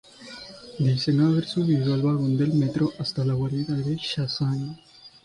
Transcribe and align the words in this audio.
Dicen 0.79 1.21
haber 1.21 1.45
subido 1.47 1.93
al 1.93 2.01
vagón 2.01 2.35
del 2.35 2.55
metro 2.55 2.91
hasta 2.97 3.23
la 3.23 3.35
guarida 3.35 3.75
de 3.75 3.97
Shazam. 3.97 4.75